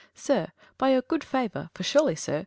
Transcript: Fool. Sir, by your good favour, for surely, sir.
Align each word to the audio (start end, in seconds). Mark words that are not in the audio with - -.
Fool. 0.01 0.09
Sir, 0.15 0.47
by 0.79 0.93
your 0.93 1.03
good 1.03 1.23
favour, 1.23 1.69
for 1.75 1.83
surely, 1.83 2.15
sir. 2.15 2.39